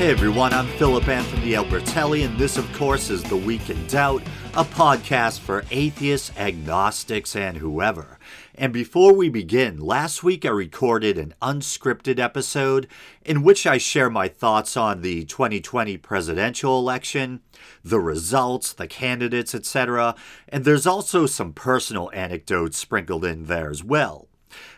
[0.00, 4.22] Hey everyone, I'm Philip Anthony Albertelli, and this, of course, is The Week in Doubt,
[4.54, 8.18] a podcast for atheists, agnostics, and whoever.
[8.54, 12.88] And before we begin, last week I recorded an unscripted episode
[13.26, 17.42] in which I share my thoughts on the 2020 presidential election,
[17.84, 20.14] the results, the candidates, etc.,
[20.48, 24.29] and there's also some personal anecdotes sprinkled in there as well.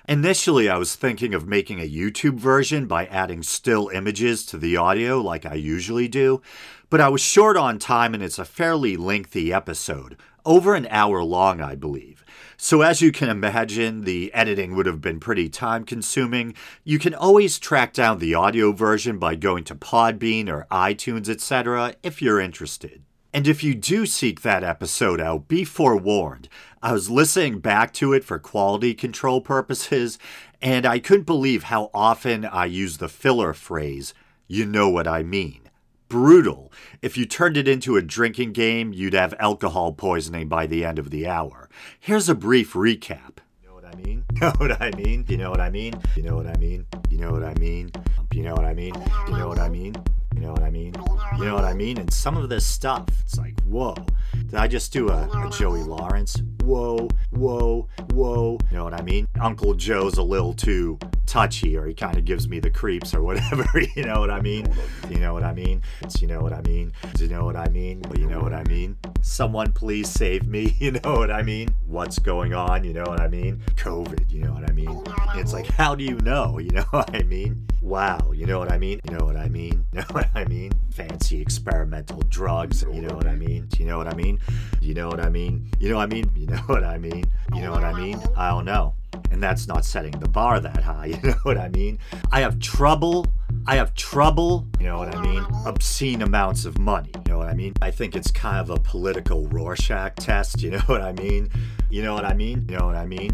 [0.08, 4.76] Initially, I was thinking of making a YouTube version by adding still images to the
[4.76, 6.42] audio like I usually do,
[6.90, 11.22] but I was short on time and it's a fairly lengthy episode, over an hour
[11.22, 12.24] long, I believe.
[12.56, 16.54] So, as you can imagine, the editing would have been pretty time consuming.
[16.82, 21.94] You can always track down the audio version by going to Podbean or iTunes, etc.,
[22.02, 23.02] if you're interested.
[23.34, 26.48] And if you do seek that episode out, be forewarned.
[26.84, 30.18] I was listening back to it for quality control purposes,
[30.60, 34.14] and I couldn't believe how often I use the filler phrase,
[34.48, 35.60] you know what I mean.
[36.08, 36.72] Brutal.
[37.00, 40.98] If you turned it into a drinking game, you'd have alcohol poisoning by the end
[40.98, 41.68] of the hour.
[42.00, 43.38] Here's a brief recap.
[43.62, 44.24] You know what I mean?
[44.34, 45.24] You know what I mean?
[45.28, 45.94] You know what I mean?
[46.16, 46.84] You know what I mean?
[47.10, 47.92] You know what I mean?
[48.32, 48.94] You know what I mean?
[49.28, 49.94] You know what I mean?
[50.34, 50.94] You know what I mean?
[51.38, 51.98] You know what I mean?
[51.98, 53.94] And some of this stuff, it's like, whoa.
[54.32, 56.42] Did I just do a, a Joey Lawrence?
[56.62, 58.58] Whoa, whoa, whoa.
[58.70, 59.26] You know what I mean?
[59.40, 63.22] Uncle Joe's a little too touchy, or he kind of gives me the creeps, or
[63.22, 63.66] whatever.
[63.96, 64.66] you know what I mean?
[65.10, 65.82] You know what I mean?
[66.18, 66.92] You know what I mean?
[67.18, 68.02] You know what I mean?
[68.16, 68.96] You know what I mean?
[69.20, 70.76] Someone please save me.
[70.82, 71.68] You know what I mean?
[71.86, 72.82] What's going on?
[72.82, 73.62] You know what I mean?
[73.76, 74.30] COVID.
[74.32, 75.04] You know what I mean?
[75.36, 76.58] It's like, how do you know?
[76.58, 77.66] You know what I mean?
[77.80, 78.32] Wow.
[78.32, 79.00] You know what I mean?
[79.04, 79.86] You know what I mean?
[79.92, 80.72] You know what I mean?
[80.90, 82.84] Fancy experimental drugs.
[82.92, 83.68] You know what I mean?
[83.78, 84.40] You know what I mean?
[84.80, 85.68] You know what I mean?
[85.78, 86.30] You know what I mean?
[86.34, 87.24] You know what I mean?
[87.54, 88.20] You know what I mean?
[88.36, 88.94] I don't know.
[89.30, 91.06] And that's not setting the bar that high.
[91.22, 91.98] You know what I mean?
[92.30, 93.26] I have trouble.
[93.66, 95.46] I have trouble, you know what I mean?
[95.66, 97.74] Obscene amounts of money, you know what I mean?
[97.80, 101.48] I think it's kind of a political Rorschach test, you know what I mean?
[101.88, 102.66] You know what I mean?
[102.68, 103.30] You know what I mean?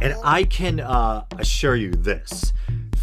[0.00, 2.52] And I can uh, assure you this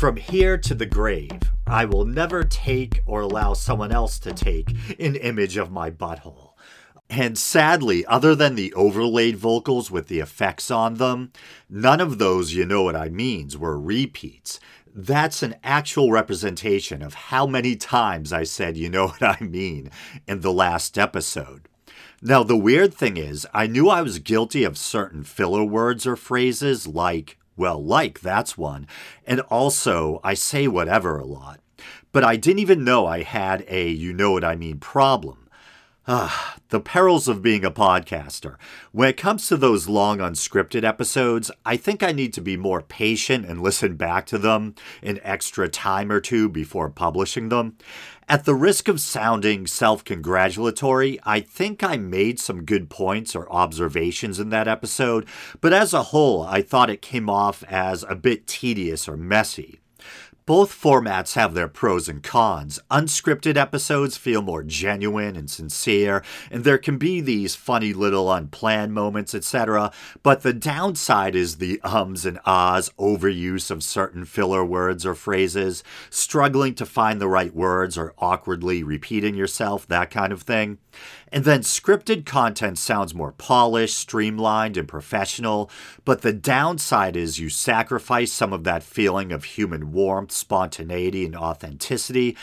[0.02, 4.72] from here to the grave, I will never take or allow someone else to take
[5.00, 6.51] an image of my butthole.
[7.12, 11.34] And sadly, other than the overlaid vocals with the effects on them,
[11.70, 14.62] none of those, you know what I means, were repeats.
[14.96, 19.92] That's an actual representation of how many times I said, you know what I mean,
[20.26, 21.68] in the last episode.
[22.22, 26.16] Now, the weird thing is, I knew I was guilty of certain filler words or
[26.16, 28.88] phrases like well, like, that's one.
[29.28, 31.60] And also, I say whatever a lot.
[32.14, 35.41] But I didn't even know I had a you know what I mean problem.
[36.14, 38.58] Ah, the perils of being a podcaster.
[38.92, 42.82] When it comes to those long unscripted episodes, I think I need to be more
[42.82, 47.78] patient and listen back to them an extra time or two before publishing them.
[48.28, 53.50] At the risk of sounding self congratulatory, I think I made some good points or
[53.50, 55.26] observations in that episode,
[55.62, 59.80] but as a whole, I thought it came off as a bit tedious or messy.
[60.46, 62.80] Both formats have their pros and cons.
[62.90, 68.94] Unscripted episodes feel more genuine and sincere, and there can be these funny little unplanned
[68.94, 69.92] moments, etc.
[70.24, 75.84] But the downside is the ums and ahs, overuse of certain filler words or phrases,
[76.10, 80.80] struggling to find the right words or awkwardly repeating yourself, that kind of thing.
[81.32, 85.72] And then scripted content sounds more polished, streamlined, and professional,
[86.04, 91.36] but the downside is you sacrifice some of that feeling of human warmth, spontaneity, and
[91.36, 92.36] authenticity.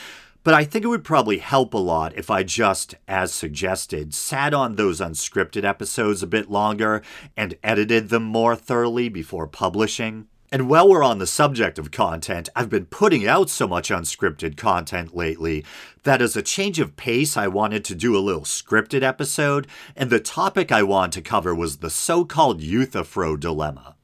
[0.42, 4.54] But I think it would probably help a lot if I just, as suggested, sat
[4.54, 7.02] on those unscripted episodes a bit longer
[7.36, 10.28] and edited them more thoroughly before publishing.
[10.50, 14.56] And while we're on the subject of content, I've been putting out so much unscripted
[14.56, 15.62] content lately
[16.04, 20.08] that as a change of pace, I wanted to do a little scripted episode, and
[20.08, 23.96] the topic I wanted to cover was the so called Euthyphro dilemma.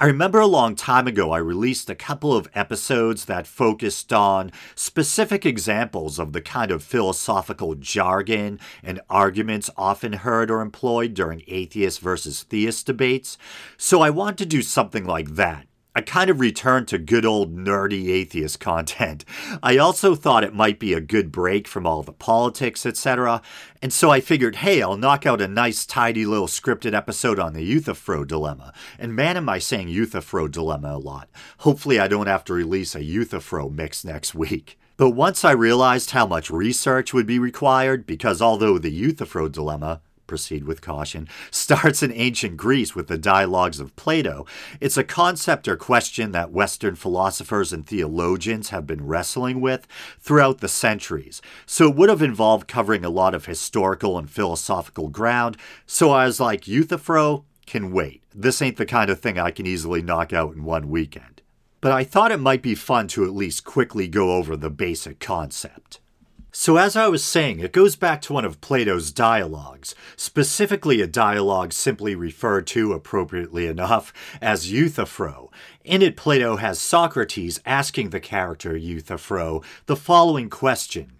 [0.00, 4.50] I remember a long time ago I released a couple of episodes that focused on
[4.74, 11.44] specific examples of the kind of philosophical jargon and arguments often heard or employed during
[11.46, 13.38] atheist versus theist debates.
[13.76, 17.56] So I want to do something like that I kind of returned to good old
[17.56, 19.24] nerdy atheist content.
[19.62, 23.40] I also thought it might be a good break from all the politics, etc.
[23.80, 27.52] And so I figured, hey, I'll knock out a nice, tidy little scripted episode on
[27.52, 28.72] the Euthyphro dilemma.
[28.98, 31.28] And man, am I saying Euthyphro dilemma a lot.
[31.58, 34.78] Hopefully, I don't have to release a Euthyphro mix next week.
[34.96, 40.00] But once I realized how much research would be required, because although the Euthyphro dilemma
[40.26, 44.46] proceed with caution, starts in ancient Greece with the dialogues of Plato.
[44.80, 49.86] It's a concept or question that Western philosophers and theologians have been wrestling with
[50.20, 51.40] throughout the centuries.
[51.66, 55.56] So it would have involved covering a lot of historical and philosophical ground.
[55.86, 58.22] So I was like, Euthyphro can wait.
[58.34, 61.42] This ain't the kind of thing I can easily knock out in one weekend.
[61.80, 65.20] But I thought it might be fun to at least quickly go over the basic
[65.20, 66.00] concept.
[66.56, 71.06] So, as I was saying, it goes back to one of Plato's dialogues, specifically a
[71.08, 75.50] dialogue simply referred to, appropriately enough, as Euthyphro.
[75.84, 81.14] In it, Plato has Socrates asking the character Euthyphro the following question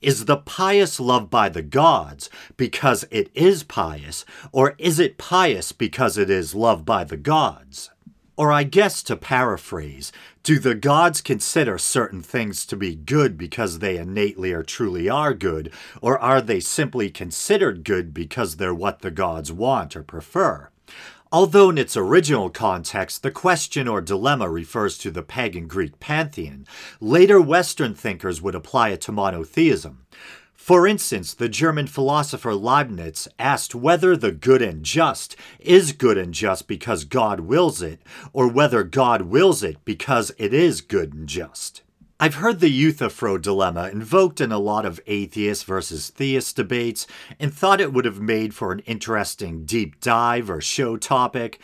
[0.00, 5.70] Is the pious loved by the gods because it is pious, or is it pious
[5.70, 7.90] because it is loved by the gods?
[8.38, 10.12] Or, I guess to paraphrase,
[10.44, 15.34] do the gods consider certain things to be good because they innately or truly are
[15.34, 20.70] good, or are they simply considered good because they're what the gods want or prefer?
[21.32, 26.64] Although in its original context, the question or dilemma refers to the pagan Greek pantheon,
[27.00, 30.06] later Western thinkers would apply it to monotheism.
[30.68, 36.34] For instance, the German philosopher Leibniz asked whether the good and just is good and
[36.34, 38.00] just because God wills it,
[38.34, 41.80] or whether God wills it because it is good and just.
[42.20, 47.06] I've heard the Euthyphro dilemma invoked in a lot of atheist versus theist debates
[47.40, 51.60] and thought it would have made for an interesting deep dive or show topic,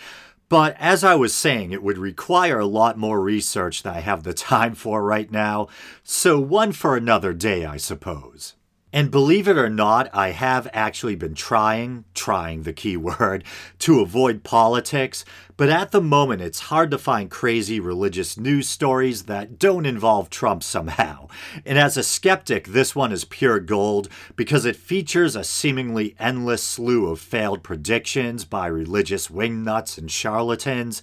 [0.48, 4.22] but as I was saying, it would require a lot more research than I have
[4.22, 5.68] the time for right now,
[6.02, 8.54] so one for another day, I suppose.
[8.94, 13.42] And believe it or not, I have actually been trying, trying the key word,
[13.80, 15.24] to avoid politics,
[15.56, 20.30] but at the moment it's hard to find crazy religious news stories that don't involve
[20.30, 21.26] Trump somehow.
[21.66, 26.62] And as a skeptic, this one is pure gold because it features a seemingly endless
[26.62, 31.02] slew of failed predictions by religious wingnuts and charlatans,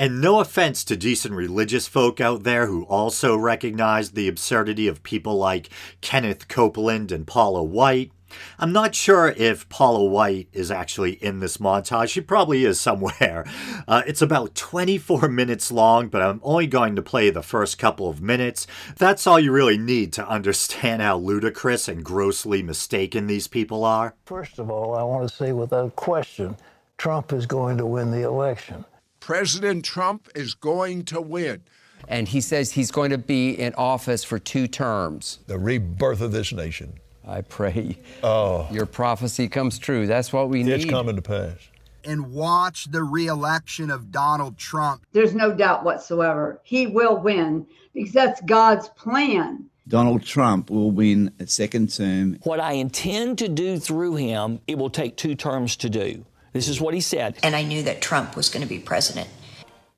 [0.00, 5.02] and no offense to decent religious folk out there who also recognize the absurdity of
[5.02, 5.68] people like
[6.00, 8.10] Kenneth Copeland and Paula White.
[8.58, 12.08] I'm not sure if Paula White is actually in this montage.
[12.08, 13.44] She probably is somewhere.
[13.88, 18.08] Uh, it's about 24 minutes long, but I'm only going to play the first couple
[18.08, 18.66] of minutes.
[18.96, 24.14] That's all you really need to understand how ludicrous and grossly mistaken these people are.
[24.26, 26.56] First of all, I want to say without question,
[26.98, 28.84] Trump is going to win the election.
[29.30, 31.62] President Trump is going to win.
[32.08, 35.38] And he says he's going to be in office for two terms.
[35.46, 36.94] The rebirth of this nation.
[37.24, 38.66] I pray oh.
[38.72, 40.08] your prophecy comes true.
[40.08, 40.74] That's what we it's need.
[40.82, 41.54] It's coming to pass.
[42.02, 45.06] And watch the reelection of Donald Trump.
[45.12, 46.60] There's no doubt whatsoever.
[46.64, 49.70] He will win because that's God's plan.
[49.86, 52.36] Donald Trump will win a second term.
[52.42, 56.24] What I intend to do through him, it will take two terms to do.
[56.52, 57.36] This is what he said.
[57.42, 59.28] And I knew that Trump was going to be president.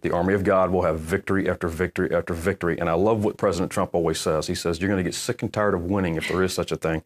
[0.02, 2.78] The army of God will have victory after victory after victory.
[2.78, 4.46] And I love what President Trump always says.
[4.48, 6.72] He says, You're going to get sick and tired of winning if there is such
[6.72, 7.02] a thing.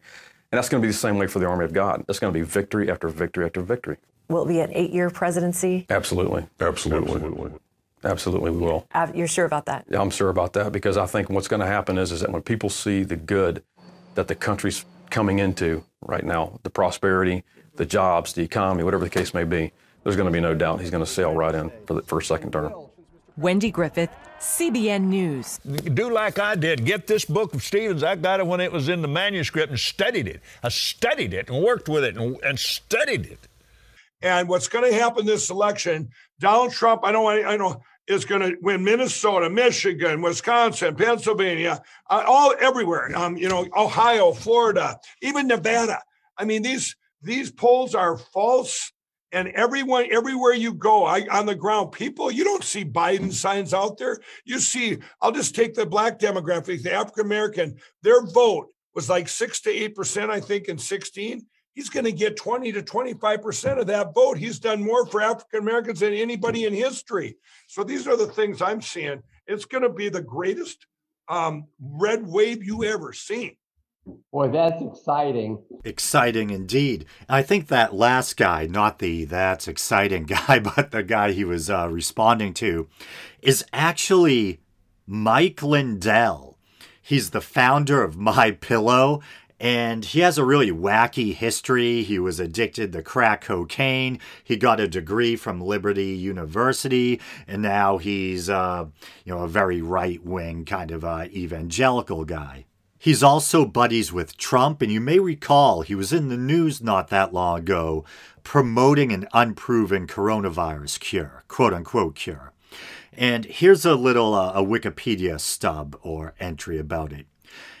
[0.51, 2.03] And that's going to be the same way for the army of God.
[2.09, 3.97] It's going to be victory after victory after victory.
[4.29, 5.85] Will it be an eight year presidency?
[5.89, 6.47] Absolutely.
[6.59, 7.15] Absolutely.
[7.15, 7.51] Absolutely.
[8.03, 8.87] Absolutely, we will.
[9.13, 9.85] You're sure about that?
[9.89, 12.31] Yeah, I'm sure about that because I think what's going to happen is, is that
[12.31, 13.63] when people see the good
[14.15, 17.43] that the country's coming into right now, the prosperity,
[17.75, 19.71] the jobs, the economy, whatever the case may be,
[20.03, 22.27] there's going to be no doubt he's going to sail right in for the first,
[22.27, 22.73] second term.
[23.35, 24.09] Wendy Griffith,
[24.39, 25.59] CBN News.
[25.59, 26.85] Do like I did.
[26.85, 28.03] Get this book of Stevens.
[28.03, 30.41] I got it when it was in the manuscript and studied it.
[30.63, 33.39] I studied it and worked with it and, and studied it.
[34.21, 36.09] And what's going to happen this election,
[36.39, 41.81] Donald Trump, I know, I, I know, is going to win Minnesota, Michigan, Wisconsin, Pennsylvania,
[42.09, 43.11] uh, all everywhere.
[43.15, 45.99] Um, you know, Ohio, Florida, even Nevada.
[46.37, 48.91] I mean, these these polls are false
[49.31, 53.73] and everyone everywhere you go I, on the ground people you don't see biden signs
[53.73, 58.67] out there you see i'll just take the black demographic the african american their vote
[58.95, 61.45] was like 6 to 8 percent i think in 16
[61.77, 65.21] he's going to get 20 to 25 percent of that vote he's done more for
[65.21, 69.83] african americans than anybody in history so these are the things i'm seeing it's going
[69.83, 70.87] to be the greatest
[71.29, 73.55] um, red wave you ever seen
[74.31, 75.61] Boy, that's exciting.
[75.83, 77.05] Exciting indeed.
[77.27, 81.69] I think that last guy, not the that's exciting guy, but the guy he was
[81.69, 82.87] uh, responding to,
[83.41, 84.61] is actually
[85.05, 86.57] Mike Lindell.
[87.01, 89.21] He's the founder of My Pillow,
[89.59, 92.03] and he has a really wacky history.
[92.03, 94.19] He was addicted to crack cocaine.
[94.43, 98.85] He got a degree from Liberty University, and now he's, uh,
[99.25, 102.65] you know, a very right wing kind of uh, evangelical guy.
[102.99, 107.09] He's also buddies with Trump, and you may recall he was in the news not
[107.09, 108.05] that long ago
[108.43, 112.53] promoting an unproven coronavirus cure, quote unquote cure.
[113.13, 117.25] And here's a little uh, a Wikipedia stub or entry about it.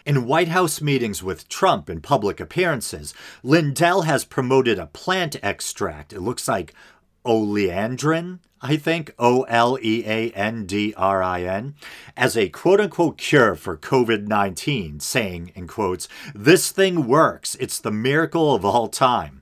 [0.07, 6.13] In White House meetings with Trump and public appearances, Lindell has promoted a plant extract.
[6.13, 6.73] It looks like
[7.25, 11.75] oleandrin, I think, O L E A N D R I N,
[12.15, 17.55] as a quote unquote cure for COVID 19, saying, in quotes, this thing works.
[17.59, 19.36] It's the miracle of all time.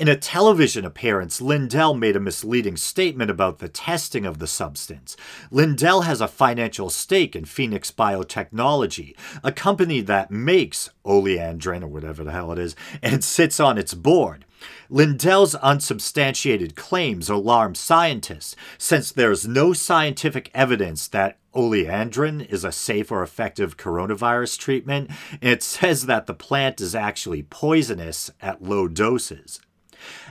[0.00, 5.14] In a television appearance, Lindell made a misleading statement about the testing of the substance.
[5.50, 9.14] Lindell has a financial stake in Phoenix Biotechnology,
[9.44, 13.92] a company that makes oleandrin or whatever the hell it is, and sits on its
[13.92, 14.46] board.
[14.88, 23.12] Lindell's unsubstantiated claims alarm scientists since there's no scientific evidence that oleandrin is a safe
[23.12, 25.10] or effective coronavirus treatment.
[25.42, 29.60] It says that the plant is actually poisonous at low doses.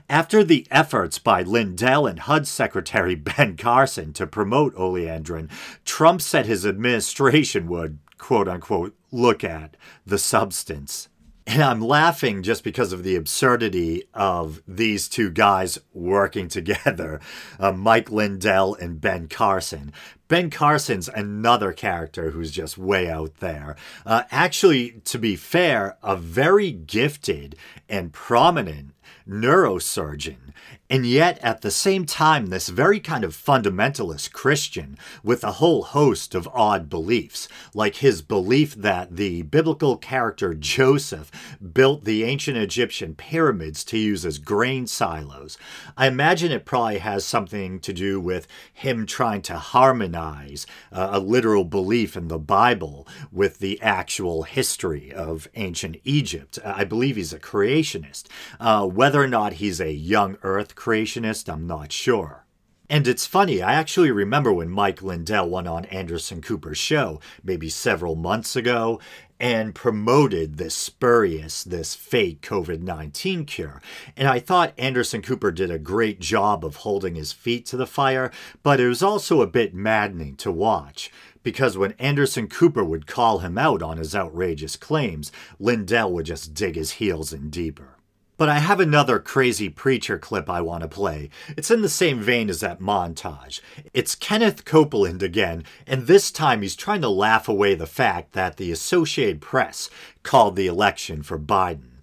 [0.09, 5.51] After the efforts by Lindell and HUD Secretary Ben Carson to promote oleandrin,
[5.85, 11.09] Trump said his administration would, quote unquote, look at the substance.
[11.45, 17.19] And I'm laughing just because of the absurdity of these two guys working together
[17.59, 19.93] uh, Mike Lindell and Ben Carson.
[20.27, 23.75] Ben Carson's another character who's just way out there.
[24.05, 27.55] Uh, actually, to be fair, a very gifted
[27.87, 28.93] and prominent
[29.29, 30.53] neurosurgeon.
[30.89, 35.83] And yet, at the same time, this very kind of fundamentalist Christian with a whole
[35.83, 41.29] host of odd beliefs, like his belief that the biblical character Joseph
[41.73, 45.59] built the ancient Egyptian pyramids to use as grain silos.
[45.95, 51.19] I imagine it probably has something to do with him trying to harmonize uh, a
[51.19, 56.57] literal belief in the Bible with the actual history of ancient Egypt.
[56.65, 58.23] I believe he's a creationist.
[58.59, 62.45] Uh, whether or not he's a young earth creationist, I'm not sure.
[62.89, 67.69] And it's funny, I actually remember when Mike Lindell went on Anderson Cooper's show, maybe
[67.69, 68.99] several months ago,
[69.39, 73.79] and promoted this spurious, this fake COVID 19 cure.
[74.17, 77.85] And I thought Anderson Cooper did a great job of holding his feet to the
[77.85, 78.31] fire,
[78.63, 81.11] but it was also a bit maddening to watch.
[81.43, 86.55] Because when Anderson Cooper would call him out on his outrageous claims, Lindell would just
[86.55, 87.98] dig his heels in deeper.
[88.39, 91.29] But I have another crazy preacher clip I want to play.
[91.57, 93.59] It's in the same vein as that montage.
[93.93, 98.55] It's Kenneth Copeland again, and this time he's trying to laugh away the fact that
[98.55, 99.89] the Associated Press
[100.23, 101.99] called the election for Biden.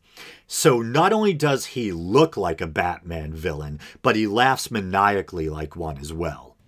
[0.46, 5.74] So not only does he look like a Batman villain, but he laughs maniacally like
[5.74, 6.58] one as well.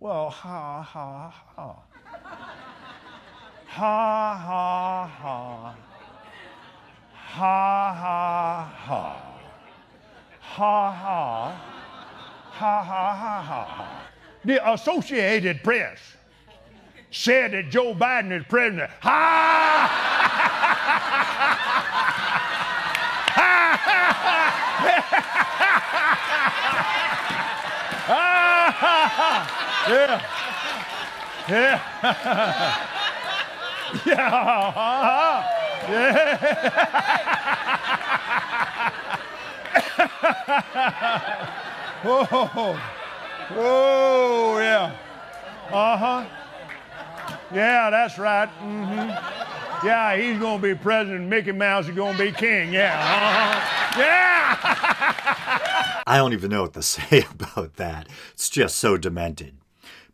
[0.00, 1.82] Well, ha ha ha.
[3.68, 5.95] Ha ha ha.
[7.36, 9.02] Ha ha ha.
[10.40, 11.52] Ha ha.
[12.50, 14.02] Ha ha ha ha ha.
[14.42, 15.98] The Associated Press
[17.10, 18.90] said that Joe Biden is president.
[19.00, 19.12] Ha!
[29.90, 30.22] yeah.
[31.48, 31.80] Yeah.
[34.06, 35.52] yeah.
[35.88, 36.36] Yeah.
[42.02, 42.76] Whoa.
[43.54, 44.96] Whoa, yeah.
[45.70, 46.24] Uh huh.
[47.54, 48.48] Yeah, that's right.
[48.60, 49.86] Mm-hmm.
[49.86, 51.28] Yeah, he's going to be president.
[51.28, 52.72] Mickey Mouse is going to be king.
[52.72, 52.98] Yeah.
[52.98, 54.00] Uh-huh.
[54.00, 56.02] Yeah.
[56.06, 58.08] I don't even know what to say about that.
[58.32, 59.56] It's just so demented.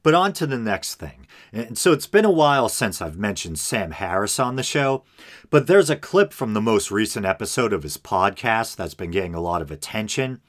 [0.03, 1.27] But on to the next thing.
[1.53, 5.05] And so it's been a while since I've mentioned Sam Harris on the show,
[5.51, 9.35] but there's a clip from the most recent episode of his podcast that's been getting
[9.35, 10.41] a lot of attention.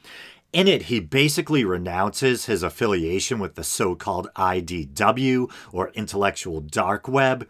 [0.54, 7.08] In it, he basically renounces his affiliation with the so called IDW, or intellectual dark
[7.08, 7.48] web.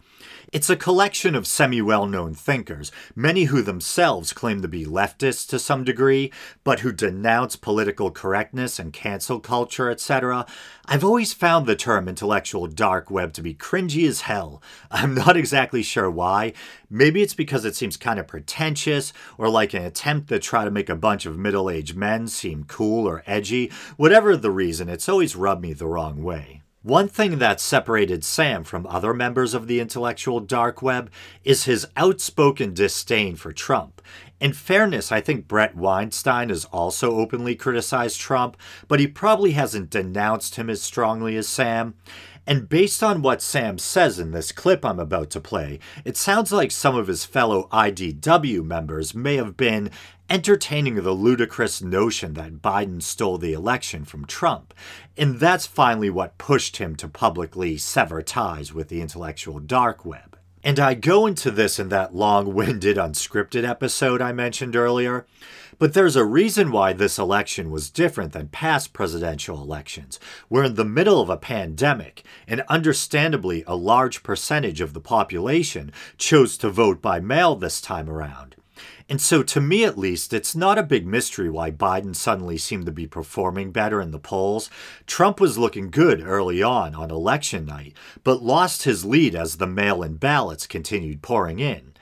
[0.54, 5.50] It's a collection of semi well known thinkers, many who themselves claim to be leftists
[5.50, 6.32] to some degree,
[6.64, 10.46] but who denounce political correctness and cancel culture, etc.
[10.86, 14.62] I've always found the term intellectual dark web to be cringy as hell.
[14.92, 16.54] I'm not exactly sure why.
[16.96, 20.70] Maybe it's because it seems kind of pretentious, or like an attempt to try to
[20.70, 23.72] make a bunch of middle aged men seem cool or edgy.
[23.98, 26.62] Whatever the reason, it's always rubbed me the wrong way.
[26.84, 31.10] One thing that separated Sam from other members of the intellectual dark web
[31.44, 34.00] is his outspoken disdain for Trump.
[34.40, 38.58] In fairness, I think Bret Weinstein has also openly criticized Trump,
[38.88, 41.96] but he probably hasn't denounced him as strongly as Sam.
[42.46, 46.52] And based on what Sam says in this clip I'm about to play, it sounds
[46.52, 49.90] like some of his fellow IDW members may have been
[50.30, 54.74] entertaining the ludicrous notion that Biden stole the election from Trump.
[55.18, 60.38] And that's finally what pushed him to publicly sever ties with the intellectual dark web.
[60.64, 65.26] And I go into this in that long winded, unscripted episode I mentioned earlier.
[65.84, 70.18] But there's a reason why this election was different than past presidential elections.
[70.50, 75.92] We're in the middle of a pandemic, and understandably, a large percentage of the population
[76.18, 78.56] chose to vote by mail this time around.
[79.10, 82.86] And so, to me at least, it's not a big mystery why Biden suddenly seemed
[82.86, 84.70] to be performing better in the polls.
[85.06, 89.68] Trump was looking good early on on election night, but lost his lead as the
[89.68, 91.93] mail in ballots continued pouring in.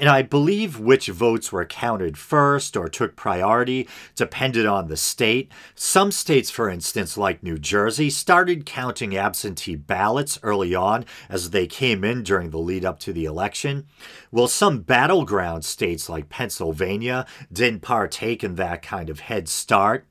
[0.00, 5.52] And I believe which votes were counted first or took priority depended on the state.
[5.74, 11.66] Some states, for instance, like New Jersey, started counting absentee ballots early on as they
[11.66, 13.86] came in during the lead up to the election.
[14.30, 20.06] While some battleground states like Pennsylvania didn't partake in that kind of head start.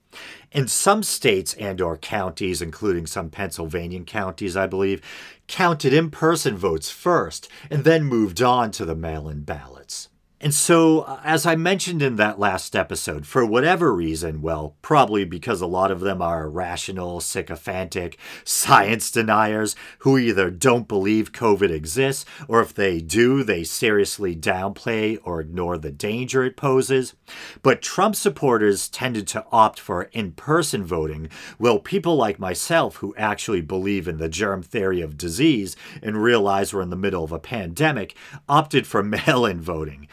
[0.51, 5.01] In some states and or counties, including some Pennsylvania counties, I believe,
[5.49, 10.07] counted in-person votes first and then moved on to the mail-in ballots.
[10.41, 15.25] And so, uh, as I mentioned in that last episode, for whatever reason, well, probably
[15.25, 21.69] because a lot of them are rational, sycophantic science deniers who either don't believe COVID
[21.71, 27.15] exists, or if they do, they seriously downplay or ignore the danger it poses.
[27.61, 31.27] But Trump supporters tended to opt for in person voting,
[31.57, 36.73] while people like myself who actually believe in the germ theory of disease and realize
[36.73, 38.15] we're in the middle of a pandemic
[38.47, 40.07] opted for mail in voting.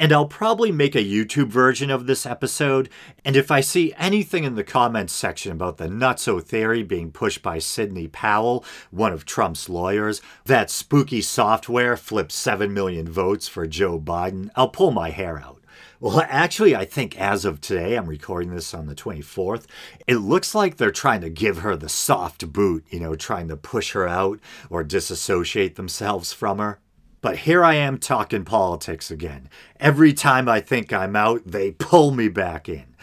[0.00, 2.88] And I'll probably make a YouTube version of this episode.
[3.22, 7.42] And if I see anything in the comments section about the nutso theory being pushed
[7.42, 13.66] by Sidney Powell, one of Trump's lawyers, that spooky software flipped 7 million votes for
[13.66, 15.62] Joe Biden, I'll pull my hair out.
[16.00, 19.66] Well, actually, I think as of today, I'm recording this on the 24th,
[20.06, 23.56] it looks like they're trying to give her the soft boot, you know, trying to
[23.56, 24.40] push her out
[24.70, 26.78] or disassociate themselves from her.
[27.20, 29.48] But here I am talking politics again.
[29.78, 32.96] Every time I think I'm out, they pull me back in.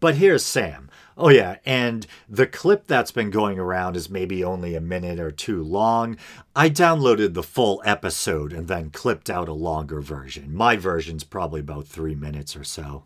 [0.00, 0.90] But here's Sam.
[1.16, 5.30] Oh, yeah, and the clip that's been going around is maybe only a minute or
[5.30, 6.16] two long.
[6.56, 10.52] I downloaded the full episode and then clipped out a longer version.
[10.52, 13.04] My version's probably about three minutes or so.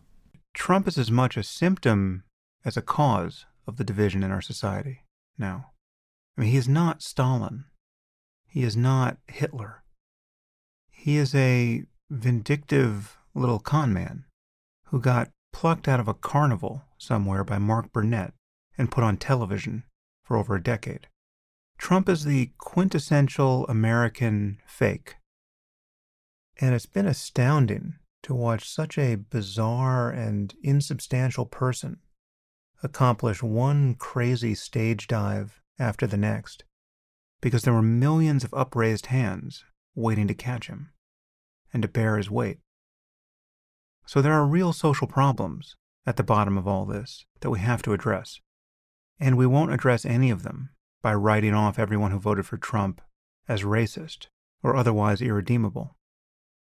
[0.55, 2.23] Trump is as much a symptom
[2.65, 5.03] as a cause of the division in our society
[5.37, 5.67] now.
[6.35, 7.65] I mean, he is not Stalin.
[8.47, 9.83] He is not Hitler.
[11.01, 14.25] He is a vindictive little con man
[14.87, 18.33] who got plucked out of a carnival somewhere by Mark Burnett
[18.77, 19.85] and put on television
[20.25, 21.07] for over a decade.
[21.77, 25.15] Trump is the quintessential American fake.
[26.59, 32.01] And it's been astounding to watch such a bizarre and insubstantial person
[32.83, 36.65] accomplish one crazy stage dive after the next
[37.39, 39.63] because there were millions of upraised hands
[39.95, 40.91] waiting to catch him
[41.73, 42.59] and to bear his weight.
[44.05, 45.75] So there are real social problems
[46.05, 48.39] at the bottom of all this that we have to address.
[49.19, 50.69] And we won't address any of them
[51.01, 53.01] by writing off everyone who voted for Trump
[53.47, 54.27] as racist
[54.63, 55.95] or otherwise irredeemable.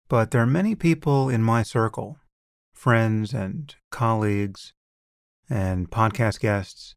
[0.07, 2.17] But there are many people in my circle,
[2.73, 4.73] friends and colleagues
[5.49, 6.95] and podcast guests,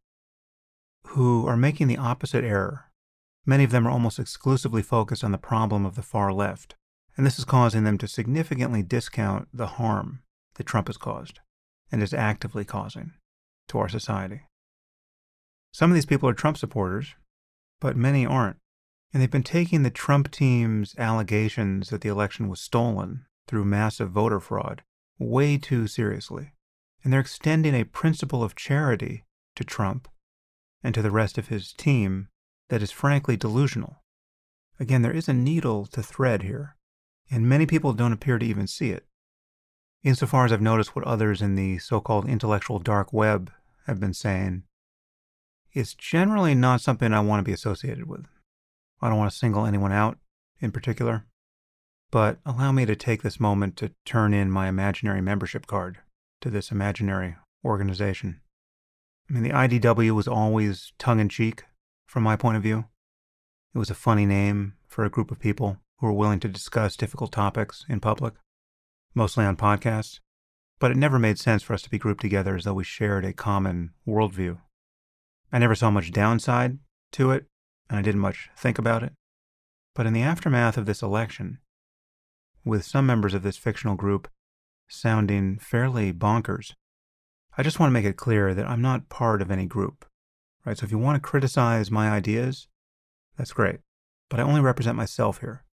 [1.09, 2.91] who are making the opposite error
[3.44, 6.76] Many of them are almost exclusively focused on the problem of the far left,
[7.16, 10.22] and this is causing them to significantly discount the harm
[10.55, 11.40] that Trump has caused
[11.90, 13.12] and is actively causing
[13.68, 14.42] to our society.
[15.72, 17.14] Some of these people are Trump supporters,
[17.81, 18.59] but many aren't.
[19.12, 24.11] And they've been taking the Trump team's allegations that the election was stolen through massive
[24.11, 24.83] voter fraud
[25.18, 26.52] way too seriously.
[27.02, 29.24] And they're extending a principle of charity
[29.57, 30.09] to Trump
[30.83, 32.28] and to the rest of his team
[32.72, 34.00] that is frankly delusional.
[34.80, 36.74] Again, there is a needle to thread here,
[37.30, 39.04] and many people don't appear to even see it.
[40.02, 43.52] Insofar as I've noticed what others in the so called intellectual dark web
[43.87, 44.62] have been saying,
[45.74, 48.24] it's generally not something I want to be associated with.
[49.02, 50.16] I don't want to single anyone out
[50.58, 51.26] in particular,
[52.11, 55.98] but allow me to take this moment to turn in my imaginary membership card
[56.40, 58.40] to this imaginary organization.
[59.28, 61.64] I mean, the IDW was always tongue in cheek
[62.12, 62.85] from my point of view.
[63.75, 66.94] It was a funny name for a group of people who were willing to discuss
[66.94, 68.35] difficult topics in public,
[69.14, 70.20] mostly on podcasts,
[70.79, 73.25] but it never made sense for us to be grouped together as though we shared
[73.25, 74.59] a common worldview.
[75.51, 76.79] I never saw much downside
[77.12, 77.46] to it,
[77.88, 79.14] and I didn't much think about it.
[79.94, 81.61] But in the aftermath of this election,
[82.62, 84.29] with some members of this fictional group
[84.87, 86.75] sounding fairly bonkers,
[87.57, 90.05] I just want to make it clear that I'm not part of any group.
[90.64, 90.79] Right?
[90.79, 92.68] So if you want to criticize my ideas,
[93.37, 93.81] that's great.
[94.29, 95.64] But I only represent myself here,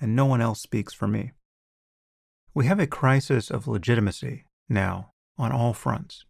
[0.00, 1.32] and no one else speaks for me.
[2.54, 6.24] We have a crisis of legitimacy now on all fronts.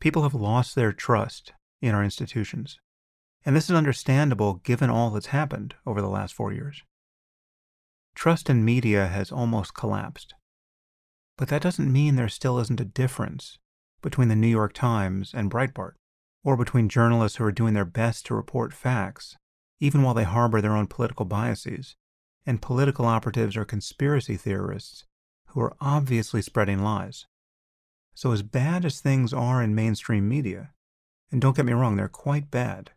[0.00, 2.78] People have lost their trust in our institutions.
[3.44, 6.82] And this is understandable given all that's happened over the last four years.
[8.14, 10.34] Trust in media has almost collapsed.
[11.36, 13.58] But that doesn't mean there still isn't a difference
[14.02, 15.92] between the New York Times and Breitbart,
[16.44, 19.36] or between journalists who are doing their best to report facts,
[19.80, 21.96] even while they harbor their own political biases,
[22.46, 25.04] and political operatives or conspiracy theorists
[25.48, 27.26] who are obviously spreading lies.
[28.14, 30.72] So, as bad as things are in mainstream media,
[31.32, 32.90] and don't get me wrong, they're quite bad,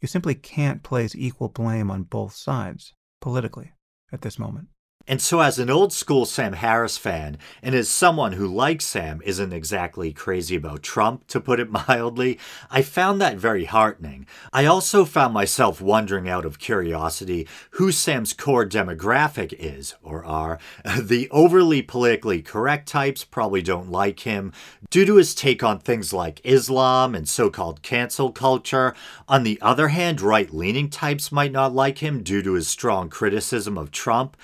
[0.00, 3.72] you simply can't place equal blame on both sides politically
[4.10, 4.68] at this moment.
[5.06, 9.20] And so, as an old school Sam Harris fan, and as someone who, like Sam,
[9.24, 12.38] isn't exactly crazy about Trump, to put it mildly,
[12.70, 14.26] I found that very heartening.
[14.52, 20.58] I also found myself wondering out of curiosity who Sam's core demographic is, or are.
[21.10, 24.52] The overly politically correct types probably don't like him
[24.90, 28.94] due to his take on things like Islam and so called cancel culture.
[29.28, 33.08] On the other hand, right leaning types might not like him due to his strong
[33.08, 34.36] criticism of Trump.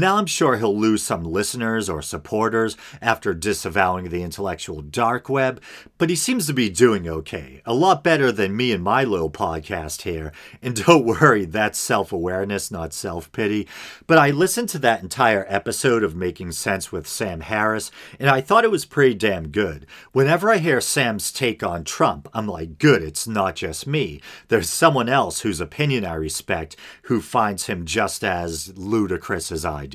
[0.00, 5.60] Now I'm sure he'll lose some listeners or supporters after disavowing the intellectual dark web,
[5.98, 7.60] but he seems to be doing okay.
[7.66, 10.32] A lot better than me and my little podcast here.
[10.62, 13.68] And don't worry, that's self awareness, not self pity.
[14.06, 18.40] But I listened to that entire episode of Making Sense with Sam Harris, and I
[18.40, 19.86] thought it was pretty damn good.
[20.12, 24.22] Whenever I hear Sam's take on Trump, I'm like, good, it's not just me.
[24.48, 29.84] There's someone else whose opinion I respect who finds him just as ludicrous as I
[29.84, 29.89] do.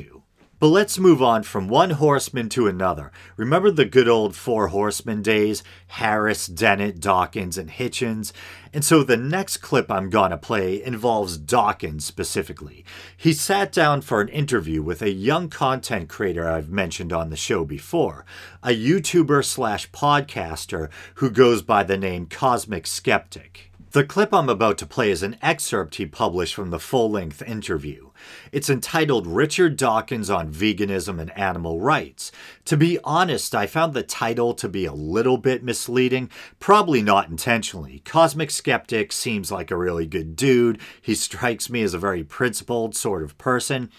[0.66, 3.12] But let's move on from one horseman to another.
[3.38, 5.62] Remember the good old four horsemen days?
[5.86, 8.32] Harris, Dennett, Dawkins, and Hitchens?
[8.74, 12.84] And so the next clip I'm gonna play involves Dawkins specifically.
[13.16, 17.36] He sat down for an interview with a young content creator I've mentioned on the
[17.36, 18.26] show before,
[18.64, 23.72] a YouTuber slash podcaster who goes by the name Cosmic Skeptic.
[23.92, 27.44] The clip I'm about to play is an excerpt he published from the full length
[27.44, 28.05] interview.
[28.52, 32.32] It's entitled Richard Dawkins on Veganism and Animal Rights.
[32.66, 37.30] To be honest, I found the title to be a little bit misleading, probably not
[37.30, 38.02] intentionally.
[38.06, 40.80] Cosmic Skeptic seems like a really good dude.
[41.02, 43.92] He strikes me as a very principled sort of person.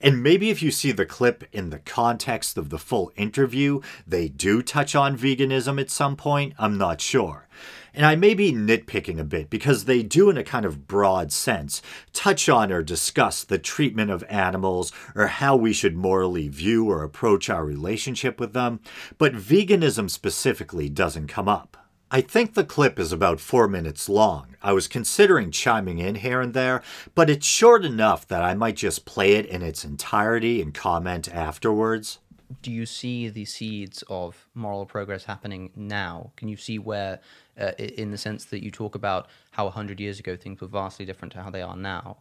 [0.00, 4.28] And maybe if you see the clip in the context of the full interview, they
[4.28, 6.54] do touch on veganism at some point.
[6.58, 7.48] I'm not sure.
[7.94, 11.32] And I may be nitpicking a bit because they do, in a kind of broad
[11.32, 11.80] sense,
[12.12, 17.04] touch on or discuss the treatment of animals or how we should morally view or
[17.04, 18.80] approach our relationship with them,
[19.16, 21.76] but veganism specifically doesn't come up.
[22.10, 24.54] I think the clip is about four minutes long.
[24.62, 26.82] I was considering chiming in here and there,
[27.14, 31.28] but it's short enough that I might just play it in its entirety and comment
[31.34, 32.18] afterwards.
[32.62, 36.32] Do you see the seeds of moral progress happening now?
[36.36, 37.20] Can you see where
[37.58, 41.04] uh, in the sense that you talk about how 100 years ago things were vastly
[41.04, 42.18] different to how they are now.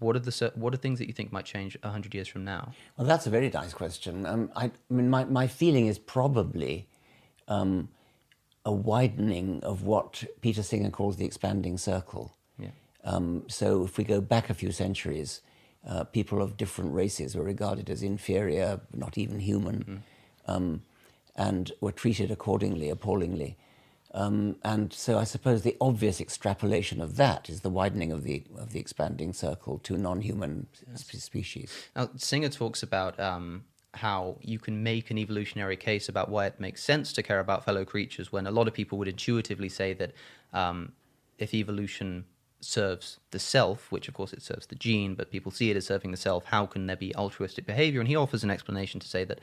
[0.00, 2.72] What are the what are things that you think might change 100 years from now?
[2.96, 4.26] Well, that's a very nice question.
[4.26, 6.88] Um, I, I, mean, my, my feeling is probably
[7.46, 7.88] um,
[8.64, 12.34] a widening of what Peter Singer calls the expanding circle.
[12.58, 12.70] Yeah.
[13.04, 15.40] Um, so if we go back a few centuries,
[15.88, 20.02] uh, people of different races were regarded as inferior, not even human,
[20.48, 20.76] mm-hmm.
[21.36, 23.56] and were treated accordingly, appallingly.
[24.14, 28.44] Um, and so I suppose the obvious extrapolation of that is the widening of the
[28.56, 31.04] of the expanding circle to non-human yes.
[31.22, 31.72] species.
[31.96, 36.60] Now, Singer talks about um, how you can make an evolutionary case about why it
[36.60, 39.92] makes sense to care about fellow creatures when a lot of people would intuitively say
[39.94, 40.12] that
[40.52, 40.92] um,
[41.38, 42.24] if evolution
[42.64, 45.86] serves the self, which of course it serves the gene, but people see it as
[45.86, 48.00] serving the self, how can there be altruistic behavior?
[48.00, 49.40] And he offers an explanation to say that,